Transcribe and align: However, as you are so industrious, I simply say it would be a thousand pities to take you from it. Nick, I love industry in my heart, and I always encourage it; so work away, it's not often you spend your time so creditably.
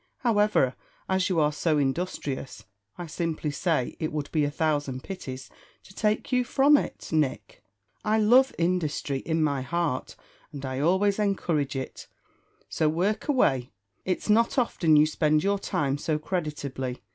However, 0.21 0.75
as 1.07 1.29
you 1.29 1.39
are 1.39 1.51
so 1.51 1.77
industrious, 1.77 2.65
I 2.97 3.05
simply 3.05 3.51
say 3.51 3.95
it 3.99 4.11
would 4.11 4.31
be 4.31 4.43
a 4.43 4.49
thousand 4.49 5.03
pities 5.03 5.47
to 5.83 5.93
take 5.93 6.31
you 6.31 6.43
from 6.43 6.75
it. 6.75 7.09
Nick, 7.11 7.63
I 8.03 8.17
love 8.17 8.51
industry 8.57 9.19
in 9.19 9.43
my 9.43 9.61
heart, 9.61 10.15
and 10.51 10.65
I 10.65 10.79
always 10.79 11.19
encourage 11.19 11.75
it; 11.75 12.07
so 12.67 12.89
work 12.89 13.27
away, 13.27 13.69
it's 14.03 14.27
not 14.27 14.57
often 14.57 14.95
you 14.95 15.05
spend 15.05 15.43
your 15.43 15.59
time 15.59 15.99
so 15.99 16.17
creditably. 16.17 16.97